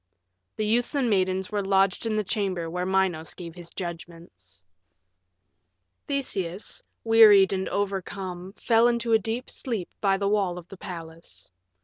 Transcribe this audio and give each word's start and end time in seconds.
The 0.55 0.65
youths 0.65 0.95
and 0.95 1.11
maidens 1.11 1.51
were 1.51 1.61
lodged 1.63 2.07
in 2.07 2.15
the 2.15 2.23
chamber 2.23 2.67
where 2.71 2.87
Minos 2.87 3.35
gave 3.35 3.53
his 3.53 3.69
judgments. 3.69 4.63
VI 6.07 6.15
Theseus, 6.23 6.81
wearied 7.03 7.53
and 7.53 7.69
overcome, 7.69 8.53
fell 8.53 8.87
into 8.87 9.13
a 9.13 9.19
deep 9.19 9.47
sleep 9.47 9.89
by 10.01 10.17
the 10.17 10.27
wall 10.27 10.57
of 10.57 10.67
the 10.69 10.77
palace. 10.77 11.51